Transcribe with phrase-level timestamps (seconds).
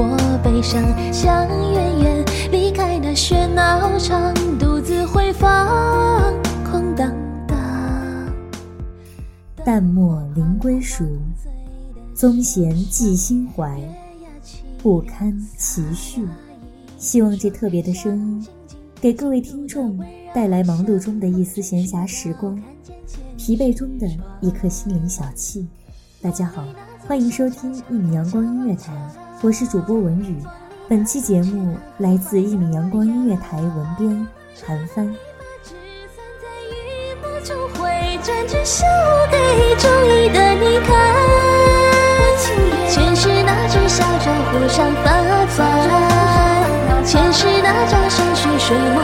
[0.00, 0.80] 我悲伤，
[1.12, 6.32] 想远远离开那喧闹场，独自回放，
[6.62, 7.12] 空荡
[7.48, 7.58] 荡。
[9.64, 11.04] 淡墨临归属，
[12.14, 13.76] 宗贤寄心怀，
[14.80, 16.24] 不堪其绪。
[16.96, 18.46] 希望这特别的声音，
[19.00, 19.98] 给各位听众
[20.32, 22.56] 带来忙碌中的一丝闲暇时光，
[23.36, 24.06] 疲惫中的
[24.40, 25.66] 一颗心灵小憩。
[26.22, 26.64] 大家好，
[27.04, 28.92] 欢迎收听一米阳光音乐台，
[29.40, 30.42] 我是主播文宇。
[30.88, 34.26] 本期节目来自一米阳光音乐台文编
[34.66, 35.14] 韩帆。
[42.88, 49.00] 前世那只小舟湖上翻翻，前世那张山水水墨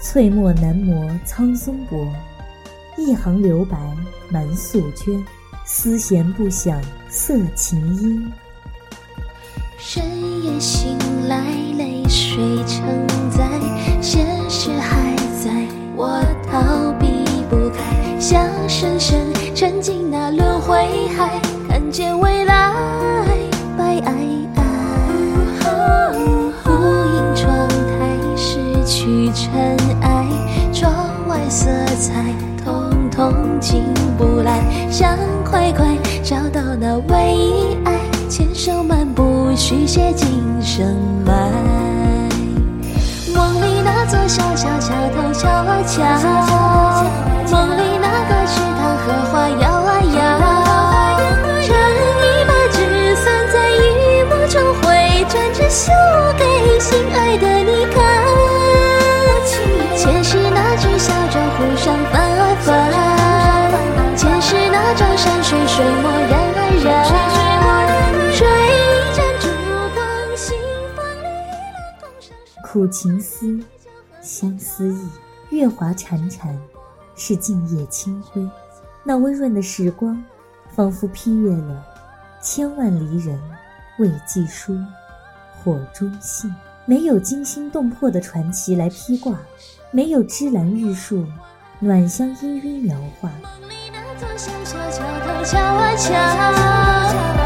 [0.00, 2.06] 翠墨难磨苍松薄，
[2.96, 3.76] 一行留白
[4.30, 5.22] 满素绢。
[5.70, 8.32] 丝弦不响色琴音，
[9.76, 10.02] 深
[10.42, 10.96] 夜醒
[11.28, 11.44] 来，
[11.76, 13.46] 泪水承载，
[14.00, 15.14] 现实还
[15.44, 15.50] 在，
[15.94, 17.06] 我逃避
[17.50, 19.20] 不开，想深深
[19.54, 20.74] 沉进那轮回
[21.08, 21.38] 海，
[21.68, 22.72] 看见未来，
[23.76, 24.62] 白皑皑。
[26.64, 26.70] 无
[27.14, 29.76] 影窗台失去尘，
[31.58, 32.24] 色彩
[32.64, 33.82] 统统进
[34.16, 34.60] 不来，
[34.92, 35.88] 想快快
[36.22, 37.98] 找到那唯一爱，
[38.28, 40.86] 牵手漫步，续写今生
[41.26, 41.77] 埋。
[72.70, 73.58] 苦情思，
[74.20, 75.08] 相思意，
[75.48, 76.54] 月华潺潺，
[77.16, 78.46] 是静夜清辉。
[79.02, 80.22] 那温润的时光，
[80.74, 81.82] 仿佛批阅了
[82.42, 83.40] 千万离人
[83.98, 84.78] 未寄书，
[85.64, 86.54] 火中信。
[86.84, 89.38] 没有惊心动魄的传奇来披挂，
[89.90, 91.24] 没有芝兰玉树，
[91.78, 93.30] 暖香氤氲描画。
[93.40, 97.37] 梦里那座小小桥头瞧啊瞧，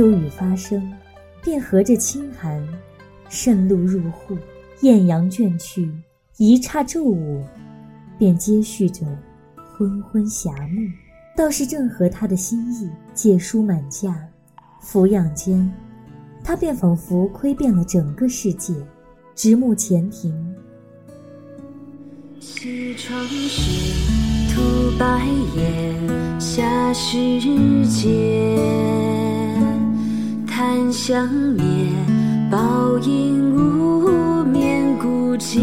[0.00, 0.90] 秋雨发生，
[1.42, 2.66] 便合着清寒，
[3.28, 4.34] 渗露入户。
[4.80, 5.92] 艳阳倦去，
[6.38, 7.44] 一刹骤午，
[8.16, 9.04] 便接续着
[9.54, 10.80] 昏昏霞暮。
[11.36, 14.26] 倒是正合他的心意，借书满架，
[14.82, 15.70] 抚养间，
[16.42, 18.72] 他便仿佛窥遍了整个世界。
[19.34, 20.34] 直目前庭，
[22.40, 23.94] 西窗雪，
[24.54, 25.26] 吐白
[25.56, 27.38] 烟，下世
[27.86, 29.19] 间，
[30.60, 31.64] 檀香灭，
[32.50, 35.58] 宝影无眠孤剑，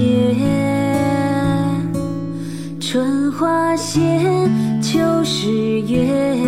[2.79, 4.01] 春花谢。
[4.81, 5.51] 秋时
[5.81, 6.41] 月，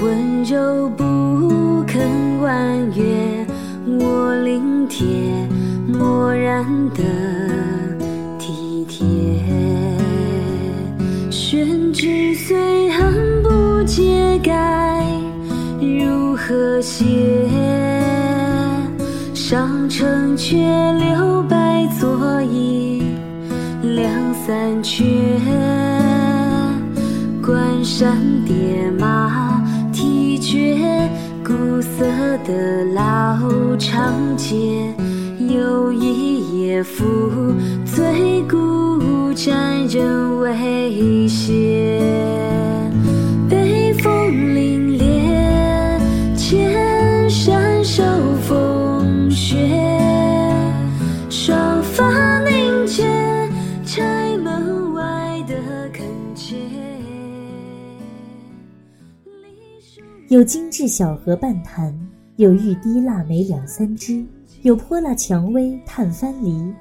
[0.00, 2.02] 温柔不肯
[2.40, 3.46] 婉约，
[3.86, 5.06] 我临帖，
[5.86, 7.04] 默然的
[8.36, 9.06] 体贴。
[11.30, 14.50] 宣纸虽恨不解盖，
[16.44, 17.06] 和谐？
[19.32, 20.56] 上城却
[20.94, 23.00] 留白作揖，
[23.82, 25.04] 两三阙。
[27.40, 29.62] 关山叠马，
[29.92, 30.76] 蹄绝
[31.44, 32.04] 古色
[32.44, 33.38] 的老
[33.76, 34.56] 长街，
[35.38, 37.04] 又一夜负
[37.84, 42.00] 醉孤沾人未歇。
[43.48, 44.81] 北风凛
[47.94, 49.58] 山受风雪。
[60.28, 61.94] 有精致小荷半坛，
[62.36, 64.24] 有玉滴腊梅两三枝，
[64.62, 66.72] 有泼辣蔷薇探番梨，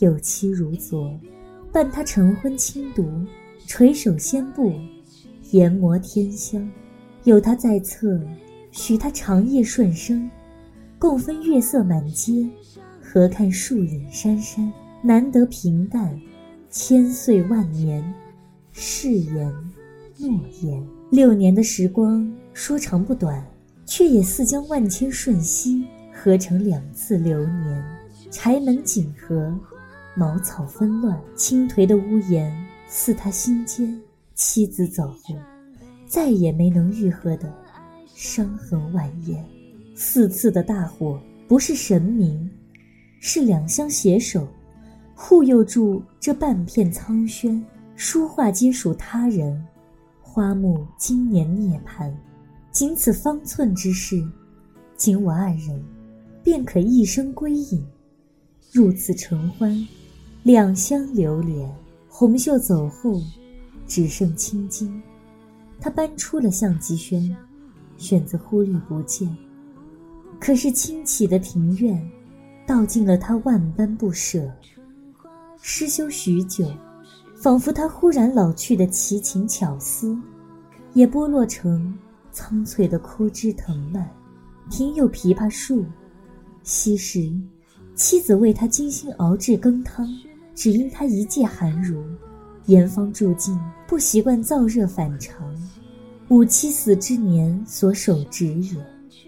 [0.00, 1.18] 有妻如昨，
[1.72, 3.08] 伴他晨昏轻读，
[3.66, 4.74] 垂首仙步，
[5.52, 6.70] 研磨天香。
[7.24, 8.20] 有他在侧，
[8.70, 10.30] 许他长夜顺生，
[10.98, 12.44] 共分月色满街，
[13.00, 14.70] 合看树影珊珊。
[15.00, 16.20] 难得平淡，
[16.70, 18.02] 千岁万年，
[18.72, 19.54] 誓言
[20.18, 20.28] 诺
[20.60, 20.84] 言。
[21.10, 22.28] 六年的时光。
[22.52, 23.46] 说长不短，
[23.86, 27.84] 却也似将万千瞬息合成两次流年。
[28.32, 29.56] 柴门紧合，
[30.16, 32.52] 茅草纷乱，青颓的屋檐
[32.88, 33.96] 似他心间
[34.34, 35.36] 妻子走后
[36.04, 37.54] 再也没能愈合的
[38.12, 39.38] 伤痕蜿蜒。
[40.00, 42.48] 四次的大火不是神明，
[43.18, 44.46] 是两相携手，
[45.12, 47.60] 护佑住这半片苍轩。
[47.96, 49.60] 书画皆属他人，
[50.22, 52.12] 花木今年涅槃。
[52.70, 54.24] 仅此方寸之事，
[54.96, 55.84] 仅我二人，
[56.44, 57.84] 便可一生归隐。
[58.70, 59.84] 入此尘欢，
[60.44, 61.68] 两相流连。
[62.08, 63.20] 红袖走后，
[63.88, 65.02] 只剩青筋。
[65.80, 67.36] 他搬出了相机轩，
[67.96, 69.28] 选择忽略不见。
[70.40, 72.00] 可是清起的庭院，
[72.66, 74.50] 道尽了他万般不舍。
[75.60, 76.66] 失修许久，
[77.36, 80.16] 仿佛他忽然老去的奇情巧思，
[80.94, 81.96] 也剥落成。
[82.30, 84.08] 苍翠的枯枝藤蔓，
[84.70, 85.84] 庭有枇杷树。
[86.62, 87.32] 昔时，
[87.96, 90.06] 妻子为他精心熬制羹汤，
[90.54, 92.00] 只因他一介寒儒，
[92.66, 93.58] 严方住进，
[93.88, 95.52] 不习惯燥热反常。
[96.28, 98.76] 吾妻死之年所手植也，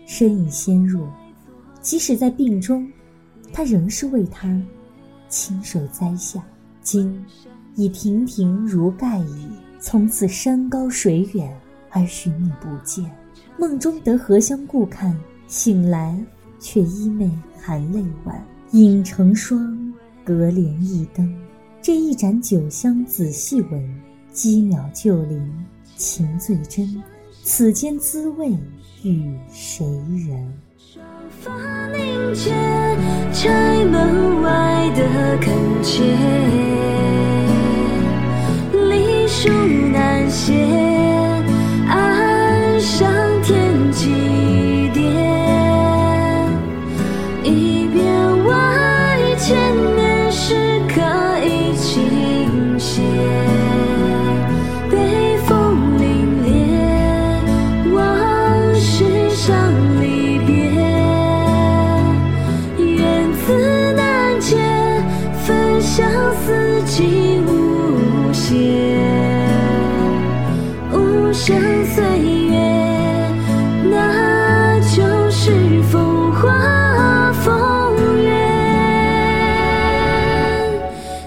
[0.06, 1.09] 身已纤弱，
[1.80, 2.90] 即使在病中，
[3.52, 4.61] 他仍是为他
[5.28, 6.42] 亲手栽下。
[6.82, 7.25] 今
[7.76, 11.54] 已亭亭如盖矣，从此山高水远。
[11.92, 13.11] 而寻你不见，
[13.59, 15.12] 梦中得荷香顾看，
[15.49, 16.16] 醒来
[16.61, 17.28] 却衣袂
[17.61, 18.40] 含泪晚。
[18.70, 19.92] 影成双，
[20.23, 21.37] 隔帘一灯。
[21.82, 24.00] 这一盏酒香仔细闻，
[24.32, 25.52] 几秒就临，
[25.97, 27.02] 情最真。
[27.42, 28.49] 此间滋味
[29.02, 29.85] 与谁
[30.28, 30.54] 人？
[30.78, 31.04] 双
[31.40, 32.50] 发凝结，
[33.32, 36.02] 柴门外的恳切，
[38.88, 39.49] 隶书
[39.92, 40.79] 难写。
[65.90, 68.56] 相思几无限，
[70.92, 72.04] 无限岁
[72.47, 72.54] 月，
[73.90, 78.30] 那就是风花风月。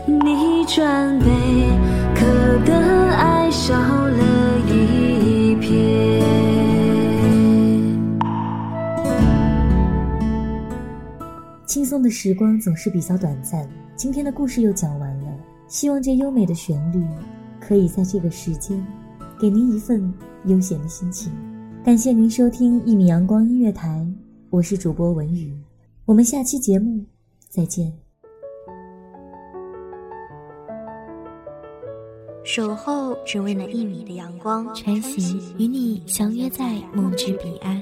[0.08, 1.26] 你转悲，
[2.16, 2.26] 可
[2.66, 2.74] 得
[3.18, 6.24] 爱少了一片。
[11.66, 13.68] 轻松的时光总是比较短暂。
[14.04, 15.34] 今天的故事又讲完了。
[15.70, 17.02] 希望这优美的旋律，
[17.58, 18.86] 可以在这个时间，
[19.40, 21.32] 给您一份悠闲的心情。
[21.86, 24.06] 感谢您收听一米阳光音乐台，
[24.50, 25.58] 我是主播文宇，
[26.04, 27.02] 我们下期节目
[27.48, 27.94] 再见。
[32.44, 37.82] 守候只为那一米的阳光，穿行与你相约在梦之彼岸。